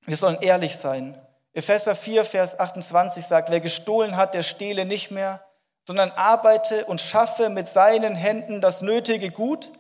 [0.02, 1.18] Wir sollen ehrlich sein.
[1.54, 5.42] Epheser 4, Vers 28 sagt, wer gestohlen hat, der stehle nicht mehr,
[5.88, 9.72] sondern arbeite und schaffe mit seinen Händen das nötige Gut,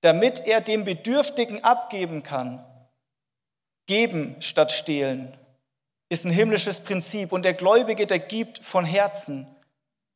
[0.00, 2.64] damit er dem Bedürftigen abgeben kann.
[3.86, 5.36] Geben statt stehlen
[6.08, 9.46] ist ein himmlisches Prinzip und der Gläubige, der gibt von Herzen.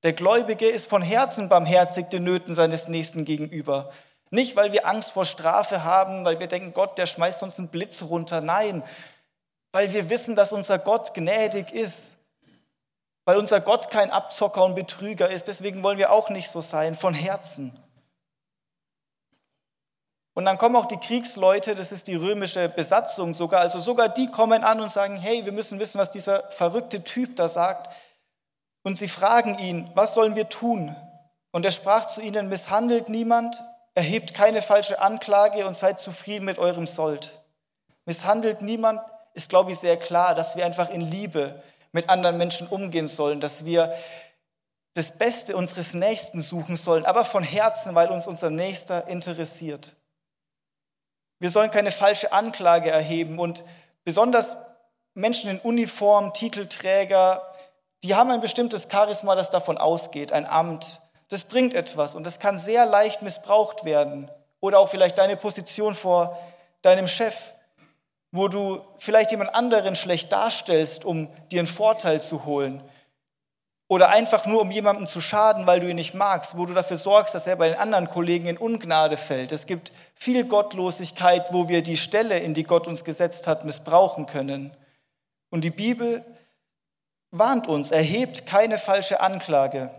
[0.03, 3.91] Der Gläubige ist von Herzen barmherzig den Nöten seines Nächsten gegenüber.
[4.31, 7.69] Nicht, weil wir Angst vor Strafe haben, weil wir denken, Gott, der schmeißt uns einen
[7.69, 8.41] Blitz runter.
[8.41, 8.83] Nein,
[9.73, 12.17] weil wir wissen, dass unser Gott gnädig ist,
[13.25, 15.49] weil unser Gott kein Abzocker und Betrüger ist.
[15.49, 17.79] Deswegen wollen wir auch nicht so sein, von Herzen.
[20.35, 24.29] Und dann kommen auch die Kriegsleute, das ist die römische Besatzung sogar, also sogar die
[24.29, 27.95] kommen an und sagen, hey, wir müssen wissen, was dieser verrückte Typ da sagt.
[28.83, 30.97] Und sie fragen ihn, was sollen wir tun?
[31.53, 33.63] Und er sprach zu ihnen, misshandelt niemand,
[33.95, 37.43] erhebt keine falsche Anklage und seid zufrieden mit eurem Sold.
[38.07, 39.03] Misshandelt niemand
[39.35, 43.41] ist, glaube ich, sehr klar, dass wir einfach in Liebe mit anderen Menschen umgehen sollen,
[43.41, 43.95] dass wir
[44.95, 49.95] das Beste unseres Nächsten suchen sollen, aber von Herzen, weil uns unser Nächster interessiert.
[51.39, 53.65] Wir sollen keine falsche Anklage erheben und
[54.05, 54.57] besonders
[55.15, 57.43] Menschen in Uniform, Titelträger,
[58.03, 61.01] die haben ein bestimmtes Charisma, das davon ausgeht, ein Amt.
[61.29, 64.31] Das bringt etwas und das kann sehr leicht missbraucht werden.
[64.61, 66.39] Oder auch vielleicht deine Position vor
[66.83, 67.55] deinem Chef,
[68.33, 72.83] wo du vielleicht jemand anderen schlecht darstellst, um dir einen Vorteil zu holen.
[73.89, 76.97] Oder einfach nur, um jemandem zu schaden, weil du ihn nicht magst, wo du dafür
[76.97, 79.53] sorgst, dass er bei den anderen Kollegen in Ungnade fällt.
[79.53, 84.25] Es gibt viel Gottlosigkeit, wo wir die Stelle, in die Gott uns gesetzt hat, missbrauchen
[84.25, 84.75] können.
[85.51, 86.25] Und die Bibel
[87.31, 89.91] warnt uns, erhebt keine falsche Anklage,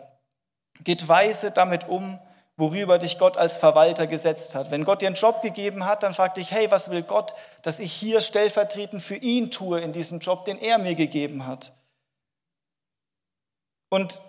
[0.83, 2.17] geht weise damit um,
[2.55, 4.69] worüber dich Gott als Verwalter gesetzt hat.
[4.69, 7.79] Wenn Gott dir einen Job gegeben hat, dann frag dich, hey, was will Gott, dass
[7.79, 11.73] ich hier stellvertretend für ihn tue in diesem Job, den er mir gegeben hat.
[13.89, 14.21] Und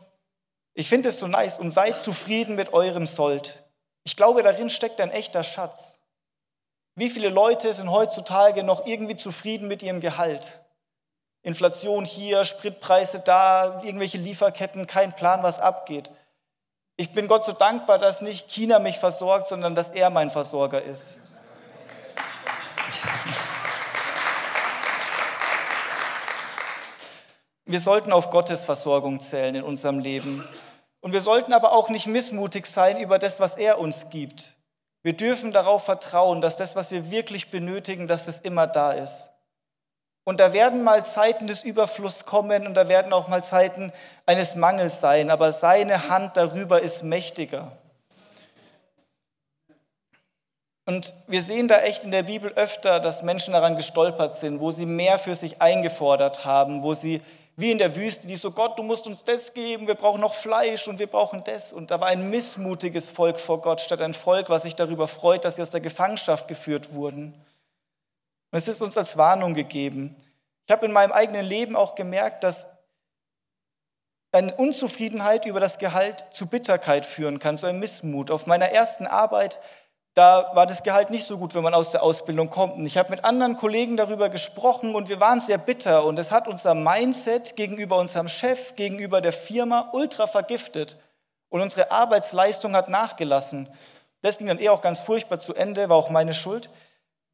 [0.74, 3.64] ich finde es so nice und seid zufrieden mit eurem Sold.
[4.04, 6.00] Ich glaube, darin steckt ein echter Schatz.
[6.96, 10.60] Wie viele Leute sind heutzutage noch irgendwie zufrieden mit ihrem Gehalt?
[11.42, 16.10] Inflation hier, Spritpreise da, irgendwelche Lieferketten, kein Plan, was abgeht.
[16.96, 20.80] Ich bin Gott so dankbar, dass nicht China mich versorgt, sondern dass er mein Versorger
[20.80, 21.16] ist.
[27.66, 30.46] Wir sollten auf Gottes Versorgung zählen in unserem Leben.
[31.00, 34.54] Und wir sollten aber auch nicht missmutig sein über das, was er uns gibt.
[35.02, 39.30] Wir dürfen darauf vertrauen, dass das, was wir wirklich benötigen, dass es immer da ist.
[40.24, 43.92] Und da werden mal Zeiten des Überflusses kommen und da werden auch mal Zeiten
[44.24, 47.72] eines Mangels sein, aber seine Hand darüber ist mächtiger.
[50.86, 54.70] Und wir sehen da echt in der Bibel öfter, dass Menschen daran gestolpert sind, wo
[54.70, 57.22] sie mehr für sich eingefordert haben, wo sie
[57.56, 60.34] wie in der Wüste, die so, Gott, du musst uns das geben, wir brauchen noch
[60.34, 61.72] Fleisch und wir brauchen das.
[61.72, 65.44] Und da war ein missmutiges Volk vor Gott, statt ein Volk, was sich darüber freut,
[65.44, 67.32] dass sie aus der Gefangenschaft geführt wurden.
[68.54, 70.14] Und es ist uns als Warnung gegeben.
[70.64, 72.68] Ich habe in meinem eigenen Leben auch gemerkt, dass
[74.30, 78.30] eine Unzufriedenheit über das Gehalt zu Bitterkeit führen kann, so ein Missmut.
[78.30, 79.58] Auf meiner ersten Arbeit,
[80.14, 82.76] da war das Gehalt nicht so gut, wenn man aus der Ausbildung kommt.
[82.76, 86.30] Und ich habe mit anderen Kollegen darüber gesprochen und wir waren sehr bitter und es
[86.30, 90.96] hat unser Mindset gegenüber unserem Chef, gegenüber der Firma ultra vergiftet
[91.48, 93.68] und unsere Arbeitsleistung hat nachgelassen.
[94.22, 96.70] Das ging dann eher auch ganz furchtbar zu Ende, war auch meine Schuld.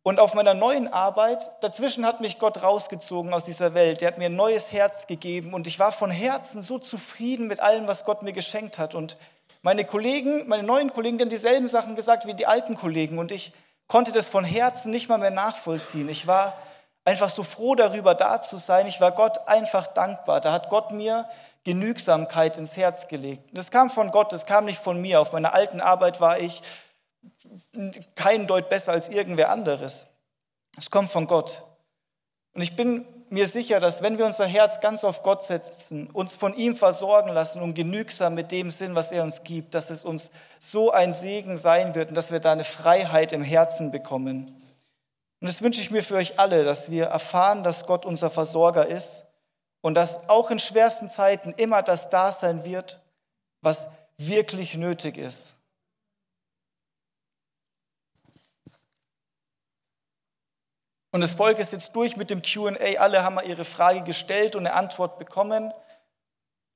[0.02, 4.00] Und auf meiner neuen Arbeit, dazwischen hat mich Gott rausgezogen aus dieser Welt.
[4.00, 7.60] Er hat mir ein neues Herz gegeben und ich war von Herzen so zufrieden mit
[7.60, 8.94] allem, was Gott mir geschenkt hat.
[8.94, 9.18] Und
[9.60, 13.30] meine Kollegen, meine neuen Kollegen, die haben dieselben Sachen gesagt wie die alten Kollegen und
[13.30, 13.52] ich
[13.88, 16.08] konnte das von Herzen nicht mal mehr nachvollziehen.
[16.08, 16.56] Ich war
[17.04, 18.86] einfach so froh darüber, da zu sein.
[18.86, 20.40] Ich war Gott einfach dankbar.
[20.40, 21.28] Da hat Gott mir
[21.64, 23.50] Genügsamkeit ins Herz gelegt.
[23.52, 25.20] Das kam von Gott, das kam nicht von mir.
[25.20, 26.62] Auf meiner alten Arbeit war ich
[28.14, 30.06] kein Deut besser als irgendwer anderes.
[30.76, 31.62] Es kommt von Gott.
[32.52, 36.34] Und ich bin mir sicher, dass wenn wir unser Herz ganz auf Gott setzen, uns
[36.34, 40.04] von ihm versorgen lassen und genügsam mit dem Sinn, was er uns gibt, dass es
[40.04, 44.56] uns so ein Segen sein wird und dass wir da eine Freiheit im Herzen bekommen.
[45.40, 48.86] Und das wünsche ich mir für euch alle, dass wir erfahren, dass Gott unser Versorger
[48.86, 49.24] ist
[49.80, 53.00] und dass auch in schwersten Zeiten immer das da sein wird,
[53.62, 55.54] was wirklich nötig ist.
[61.12, 62.98] Und das Volk ist jetzt durch mit dem QA.
[62.98, 65.72] Alle haben mal ihre Frage gestellt und eine Antwort bekommen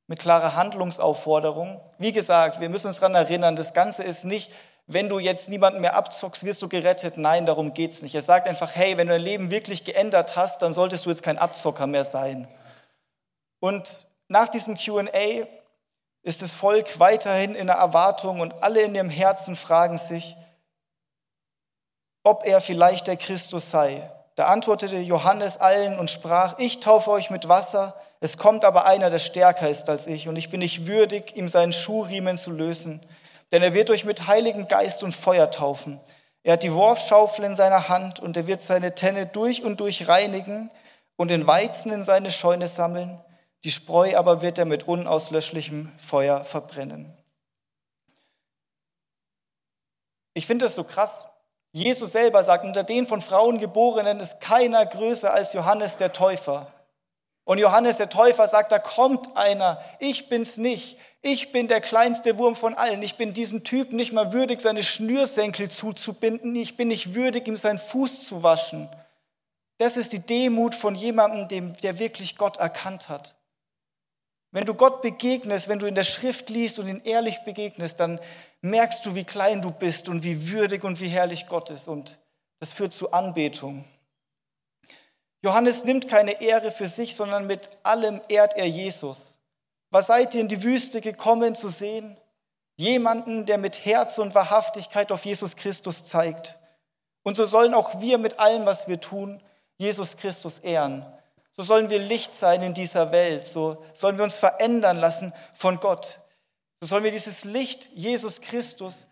[0.07, 1.81] mit klarer Handlungsaufforderung.
[1.99, 4.53] Wie gesagt, wir müssen uns daran erinnern, das Ganze ist nicht,
[4.87, 7.17] wenn du jetzt niemanden mehr abzockst, wirst du gerettet.
[7.17, 8.15] Nein, darum geht es nicht.
[8.15, 11.23] Er sagt einfach, hey, wenn du dein Leben wirklich geändert hast, dann solltest du jetzt
[11.23, 12.47] kein Abzocker mehr sein.
[13.61, 15.47] Und nach diesem QA
[16.23, 20.37] ist das Volk weiterhin in der Erwartung und alle in ihrem Herzen fragen sich,
[22.23, 24.11] ob er vielleicht der Christus sei.
[24.37, 29.11] Da antwortete Johannes allen und sprach, ich taufe euch mit Wasser, es kommt aber einer,
[29.11, 33.01] der stärker ist als ich, und ich bin nicht würdig, ihm seinen Schuhriemen zu lösen,
[33.53, 36.01] denn er wird euch mit Heiligen Geist und Feuer taufen.
[36.43, 40.09] Er hat die Worfschaufel in seiner Hand und er wird seine Tenne durch und durch
[40.09, 40.69] reinigen
[41.17, 43.21] und den Weizen in seine Scheune sammeln,
[43.63, 47.17] die Spreu aber wird er mit unauslöschlichem Feuer verbrennen.
[50.35, 51.29] Ich finde das so krass.
[51.77, 56.73] Jesus selber sagt, unter den von Frauen geborenen ist keiner größer als Johannes der Täufer.
[57.43, 60.99] Und Johannes der Täufer sagt, da kommt einer, ich bin's nicht.
[61.21, 63.03] Ich bin der kleinste Wurm von allen.
[63.03, 66.55] Ich bin diesem Typ nicht mal würdig, seine Schnürsenkel zuzubinden.
[66.55, 68.89] Ich bin nicht würdig, ihm seinen Fuß zu waschen.
[69.79, 73.35] Das ist die Demut von jemandem, der wirklich Gott erkannt hat.
[74.53, 78.21] Wenn du Gott begegnest, wenn du in der Schrift liest und ihn ehrlich begegnest, dann
[78.65, 81.87] merkst du, wie klein du bist und wie würdig und wie herrlich Gott ist.
[81.87, 82.19] Und
[82.61, 83.85] das führt zu Anbetung.
[85.43, 89.37] Johannes nimmt keine Ehre für sich, sondern mit allem ehrt er Jesus.
[89.91, 92.17] Was seid ihr in die Wüste gekommen zu sehen?
[92.77, 96.59] Jemanden, der mit Herz und Wahrhaftigkeit auf Jesus Christus zeigt.
[97.23, 99.43] Und so sollen auch wir mit allem, was wir tun,
[99.77, 101.05] Jesus Christus ehren.
[101.53, 103.45] So sollen wir Licht sein in dieser Welt.
[103.45, 106.19] So sollen wir uns verändern lassen von Gott.
[106.85, 109.07] So sollen wir dieses Licht, Jesus Christus,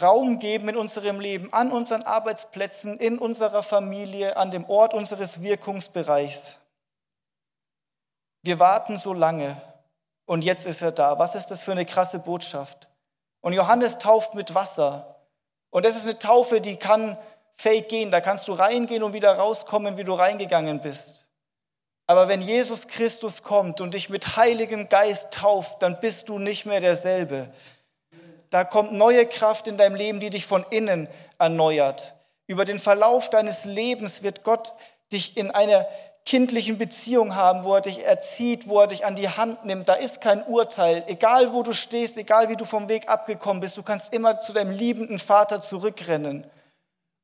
[0.00, 5.42] Raum geben in unserem Leben, an unseren Arbeitsplätzen, in unserer Familie, an dem Ort unseres
[5.42, 6.60] Wirkungsbereichs.
[8.44, 9.60] Wir warten so lange
[10.24, 11.18] und jetzt ist er da.
[11.18, 12.90] Was ist das für eine krasse Botschaft?
[13.40, 15.16] Und Johannes tauft mit Wasser.
[15.70, 17.18] Und das ist eine Taufe, die kann
[17.56, 18.12] fake gehen.
[18.12, 21.25] Da kannst du reingehen und wieder rauskommen, wie du reingegangen bist.
[22.06, 26.66] Aber wenn Jesus Christus kommt und dich mit heiligem Geist tauft, dann bist du nicht
[26.66, 27.52] mehr derselbe.
[28.50, 32.14] Da kommt neue Kraft in deinem Leben, die dich von innen erneuert.
[32.46, 34.72] Über den Verlauf deines Lebens wird Gott
[35.12, 35.86] dich in einer
[36.24, 39.88] kindlichen Beziehung haben, wo er dich erzieht, wo er dich an die Hand nimmt.
[39.88, 41.04] Da ist kein Urteil.
[41.06, 44.52] Egal wo du stehst, egal wie du vom Weg abgekommen bist, du kannst immer zu
[44.52, 46.46] deinem liebenden Vater zurückrennen.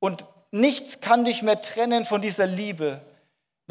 [0.01, 3.01] Und nichts kann dich mehr trennen von dieser Liebe.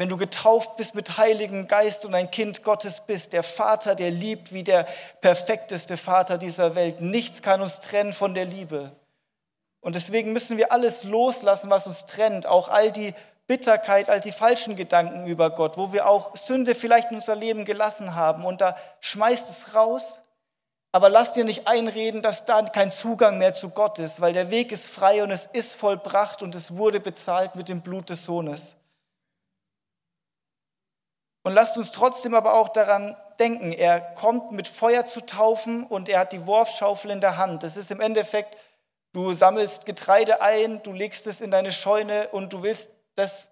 [0.02, 4.10] Wenn du getauft bist mit Heiligem Geist und ein Kind Gottes bist, der Vater, der
[4.10, 4.84] liebt wie der
[5.20, 7.00] perfekteste Vater dieser Welt.
[7.00, 8.90] Nichts kann uns trennen von der Liebe.
[9.80, 13.14] Und deswegen müssen wir alles loslassen, was uns trennt, auch all die
[13.46, 17.64] Bitterkeit, all die falschen Gedanken über Gott, wo wir auch Sünde vielleicht in unser Leben
[17.64, 18.44] gelassen haben.
[18.44, 20.18] Und da schmeißt es raus
[20.94, 24.50] aber lass dir nicht einreden, dass da kein Zugang mehr zu Gott ist, weil der
[24.50, 28.26] Weg ist frei und es ist vollbracht und es wurde bezahlt mit dem Blut des
[28.26, 28.76] Sohnes.
[31.42, 36.08] Und lasst uns trotzdem aber auch daran denken, er kommt mit Feuer zu taufen und
[36.08, 37.62] er hat die Worfschaufel in der Hand.
[37.62, 38.56] Das ist im Endeffekt,
[39.12, 43.50] du sammelst Getreide ein, du legst es in deine Scheune und du willst dass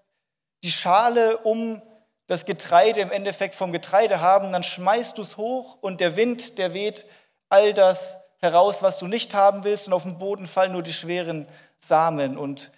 [0.63, 1.83] die Schale um
[2.27, 6.59] das Getreide im Endeffekt vom Getreide haben, dann schmeißt du es hoch und der Wind,
[6.59, 7.07] der weht
[7.49, 10.93] all das heraus, was du nicht haben willst, und auf den Boden fallen nur die
[10.93, 11.47] schweren
[11.79, 12.39] Samen.
[12.39, 12.71] Und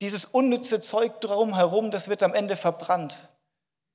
[0.00, 3.28] dieses unnütze Zeug drumherum, das wird am Ende verbrannt.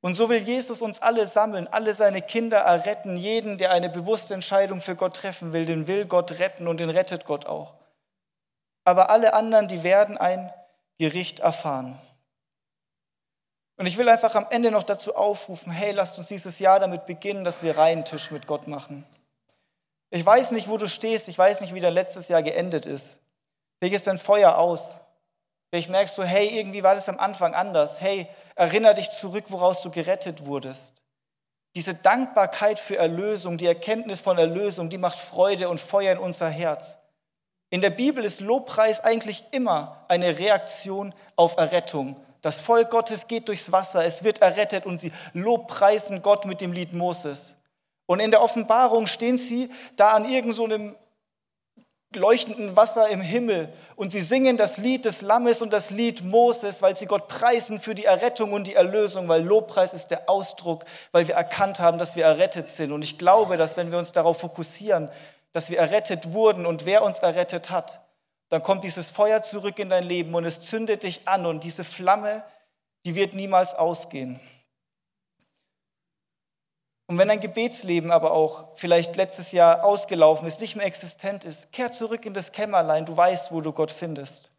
[0.01, 3.17] Und so will Jesus uns alle sammeln, alle seine Kinder erretten.
[3.17, 6.89] Jeden, der eine bewusste Entscheidung für Gott treffen will, den will Gott retten und den
[6.89, 7.73] rettet Gott auch.
[8.85, 10.53] Aber alle anderen, die werden ein
[10.97, 11.99] Gericht erfahren.
[13.77, 17.05] Und ich will einfach am Ende noch dazu aufrufen, hey, lasst uns dieses Jahr damit
[17.05, 19.05] beginnen, dass wir reinen Tisch mit Gott machen.
[20.09, 21.29] Ich weiß nicht, wo du stehst.
[21.29, 23.19] Ich weiß nicht, wie dein letztes Jahr geendet ist.
[23.77, 24.95] Vielleicht ist dein Feuer aus.
[25.69, 28.01] Vielleicht merkst du, hey, irgendwie war das am Anfang anders.
[28.01, 28.27] Hey,
[28.59, 30.93] erinnere dich zurück, woraus du gerettet wurdest.
[31.75, 36.49] Diese Dankbarkeit für Erlösung, die Erkenntnis von Erlösung, die macht Freude und Feuer in unser
[36.49, 36.99] Herz.
[37.69, 42.17] In der Bibel ist Lobpreis eigentlich immer eine Reaktion auf Errettung.
[42.41, 46.73] Das Volk Gottes geht durchs Wasser, es wird errettet und sie lobpreisen Gott mit dem
[46.73, 47.55] Lied Moses.
[48.07, 50.97] Und in der Offenbarung stehen sie da an irgendeinem so
[52.15, 56.81] leuchtenden Wasser im Himmel und sie singen das Lied des Lammes und das Lied Moses,
[56.81, 60.85] weil sie Gott preisen für die Errettung und die Erlösung, weil Lobpreis ist der Ausdruck,
[61.11, 62.91] weil wir erkannt haben, dass wir errettet sind.
[62.91, 65.09] Und ich glaube, dass wenn wir uns darauf fokussieren,
[65.51, 68.03] dass wir errettet wurden und wer uns errettet hat,
[68.49, 71.83] dann kommt dieses Feuer zurück in dein Leben und es zündet dich an und diese
[71.83, 72.43] Flamme,
[73.05, 74.39] die wird niemals ausgehen.
[77.09, 81.71] Und wenn dein Gebetsleben aber auch vielleicht letztes Jahr ausgelaufen ist, nicht mehr existent ist,
[81.71, 84.51] kehr zurück in das Kämmerlein, du weißt, wo du Gott findest.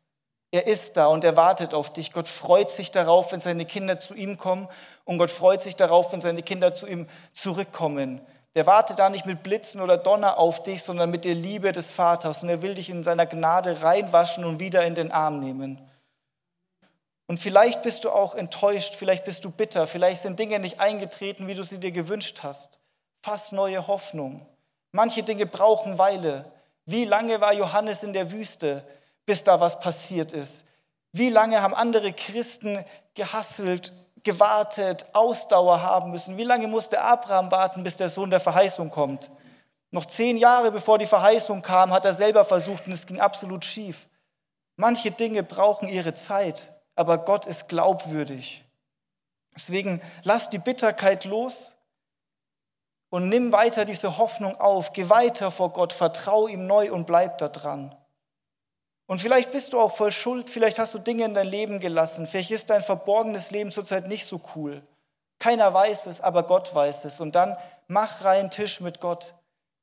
[0.50, 2.12] Er ist da und er wartet auf dich.
[2.12, 4.66] Gott freut sich darauf, wenn seine Kinder zu ihm kommen
[5.04, 8.20] und Gott freut sich darauf, wenn seine Kinder zu ihm zurückkommen.
[8.56, 11.92] Der wartet da nicht mit Blitzen oder Donner auf dich, sondern mit der Liebe des
[11.92, 15.80] Vaters und er will dich in seiner Gnade reinwaschen und wieder in den Arm nehmen.
[17.30, 21.46] Und vielleicht bist du auch enttäuscht, vielleicht bist du bitter, vielleicht sind Dinge nicht eingetreten,
[21.46, 22.80] wie du sie dir gewünscht hast.
[23.22, 24.44] Fass neue Hoffnung.
[24.90, 26.44] Manche Dinge brauchen Weile.
[26.86, 28.84] Wie lange war Johannes in der Wüste,
[29.26, 30.64] bis da was passiert ist?
[31.12, 33.92] Wie lange haben andere Christen gehasselt,
[34.24, 36.36] gewartet, Ausdauer haben müssen.
[36.36, 39.30] Wie lange musste Abraham warten, bis der Sohn der Verheißung kommt?
[39.92, 43.64] Noch zehn Jahre bevor die Verheißung kam, hat er selber versucht und es ging absolut
[43.64, 44.08] schief.
[44.74, 48.64] Manche Dinge brauchen ihre Zeit, aber Gott ist glaubwürdig.
[49.54, 51.74] Deswegen lass die Bitterkeit los
[53.10, 54.92] und nimm weiter diese Hoffnung auf.
[54.92, 57.94] Geh weiter vor Gott, vertrau ihm neu und bleib da dran.
[59.06, 62.28] Und vielleicht bist du auch voll Schuld, vielleicht hast du Dinge in dein Leben gelassen,
[62.28, 64.82] vielleicht ist dein verborgenes Leben zurzeit nicht so cool.
[65.40, 67.18] Keiner weiß es, aber Gott weiß es.
[67.18, 67.56] Und dann
[67.88, 69.34] mach reinen Tisch mit Gott.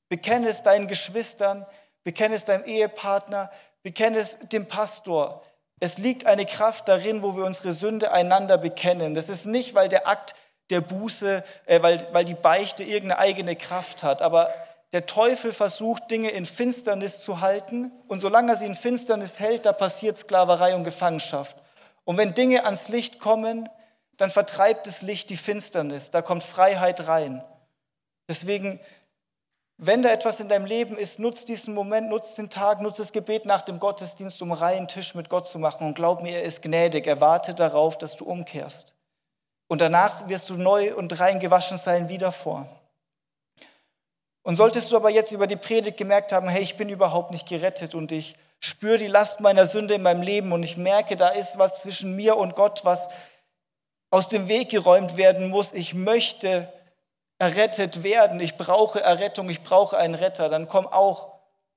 [0.07, 1.65] Bekenne es deinen Geschwistern,
[2.03, 3.51] bekenne es deinem Ehepartner,
[3.83, 5.43] bekenne es dem Pastor.
[5.79, 9.13] Es liegt eine Kraft darin, wo wir unsere Sünde einander bekennen.
[9.13, 10.35] Das ist nicht, weil der Akt
[10.69, 14.51] der Buße, äh, weil, weil die Beichte irgendeine eigene Kraft hat, aber
[14.93, 19.65] der Teufel versucht, Dinge in Finsternis zu halten und solange er sie in Finsternis hält,
[19.65, 21.57] da passiert Sklaverei und Gefangenschaft.
[22.05, 23.69] Und wenn Dinge ans Licht kommen,
[24.15, 27.43] dann vertreibt das Licht die Finsternis, da kommt Freiheit rein.
[28.29, 28.79] Deswegen,
[29.77, 33.11] wenn da etwas in deinem Leben ist, nutz diesen Moment, nutz den Tag, nutz das
[33.11, 35.85] Gebet nach dem Gottesdienst, um reinen Tisch mit Gott zu machen.
[35.85, 38.95] Und glaub mir, er ist gnädig, er wartet darauf, dass du umkehrst.
[39.67, 42.67] Und danach wirst du neu und rein gewaschen sein wie davor.
[44.41, 47.47] Und solltest du aber jetzt über die Predigt gemerkt haben, hey, ich bin überhaupt nicht
[47.47, 51.29] gerettet und ich spüre die Last meiner Sünde in meinem Leben und ich merke, da
[51.29, 53.09] ist was zwischen mir und Gott, was
[54.09, 55.73] aus dem Weg geräumt werden muss.
[55.73, 56.71] Ich möchte
[57.39, 58.39] errettet werden.
[58.39, 59.49] Ich brauche Errettung.
[59.49, 60.49] Ich brauche einen Retter.
[60.49, 61.33] Dann komm auch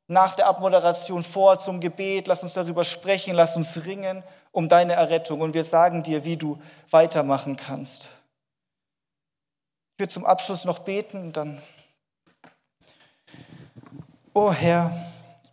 [0.06, 2.26] nach der Abmoderation vor zum Gebet.
[2.26, 3.34] Lass uns darüber sprechen.
[3.34, 5.40] Lass uns ringen um deine Errettung.
[5.40, 6.58] Und wir sagen dir, wie du
[6.90, 8.08] weitermachen kannst.
[9.94, 11.60] Ich will zum Abschluss noch beten dann
[14.32, 14.92] Oh Herr,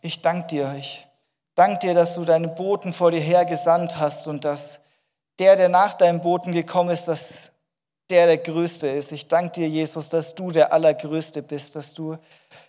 [0.01, 0.76] ich danke dir.
[0.78, 1.08] Ich
[1.55, 4.80] danke dir, dass du deinen Boten vor dir hergesandt hast und dass
[5.39, 7.53] der, der nach deinem Boten gekommen ist, dass
[8.10, 9.12] der der Größte ist.
[9.12, 12.18] Ich danke dir, Jesus, dass du der Allergrößte bist, dass du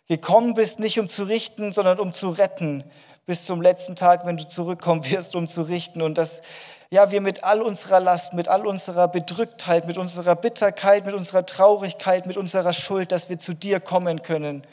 [0.08, 2.82] gekommen bist, nicht um zu richten, sondern um zu retten,
[3.26, 6.02] bis zum letzten Tag, wenn du zurückkommen wirst, um zu richten.
[6.02, 6.42] Und dass
[6.90, 11.44] ja, wir mit all unserer Last, mit all unserer Bedrücktheit, mit unserer Bitterkeit, mit unserer
[11.44, 14.66] Traurigkeit, mit unserer Schuld, dass wir zu dir kommen können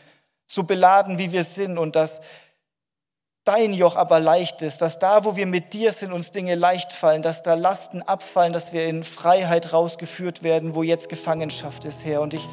[0.48, 2.22] so beladen, wie wir sind und dass
[3.46, 6.92] dein Joch aber leicht ist, dass da, wo wir mit dir sind, uns Dinge leicht
[6.92, 12.04] fallen, dass da Lasten abfallen, dass wir in Freiheit rausgeführt werden, wo jetzt Gefangenschaft ist,
[12.04, 12.22] Herr.
[12.22, 12.46] Und ich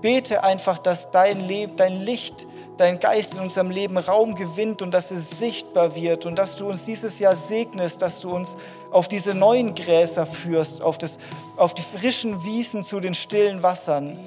[0.00, 2.46] bete einfach, dass dein Leben, dein Licht,
[2.78, 6.66] dein Geist in unserem Leben Raum gewinnt und dass es sichtbar wird und dass du
[6.66, 8.56] uns dieses Jahr segnest, dass du uns
[8.90, 11.18] auf diese neuen Gräser führst, auf, das,
[11.58, 14.18] auf die frischen Wiesen zu den stillen Wassern.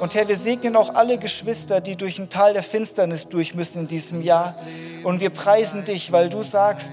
[0.00, 3.80] Und Herr, wir segnen auch alle Geschwister, die durch ein Tal der Finsternis durch müssen
[3.80, 4.54] in diesem Jahr.
[5.02, 6.92] Und wir preisen dich, weil du sagst,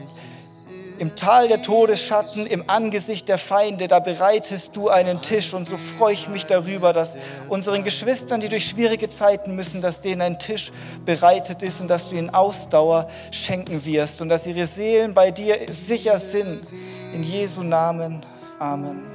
[0.98, 5.54] im Tal der Todesschatten, im Angesicht der Feinde, da bereitest du einen Tisch.
[5.54, 7.18] Und so freue ich mich darüber, dass
[7.50, 10.72] unseren Geschwistern, die durch schwierige Zeiten müssen, dass denen ein Tisch
[11.06, 15.60] bereitet ist und dass du ihnen Ausdauer schenken wirst und dass ihre Seelen bei dir
[15.68, 16.62] sicher sind.
[17.14, 18.26] In Jesu Namen.
[18.60, 19.15] Amen.